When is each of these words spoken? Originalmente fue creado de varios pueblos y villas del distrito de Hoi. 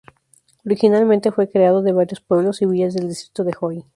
Originalmente 0.65 1.31
fue 1.31 1.47
creado 1.47 1.83
de 1.83 1.91
varios 1.91 2.21
pueblos 2.21 2.63
y 2.63 2.65
villas 2.65 2.95
del 2.95 3.07
distrito 3.09 3.43
de 3.43 3.53
Hoi. 3.61 3.85